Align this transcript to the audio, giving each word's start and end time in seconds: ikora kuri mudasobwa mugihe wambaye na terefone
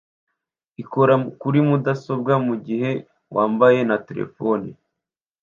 ikora 0.83 1.13
kuri 1.41 1.59
mudasobwa 1.67 2.33
mugihe 2.47 2.91
wambaye 3.35 3.79
na 3.89 3.97
terefone 4.07 4.67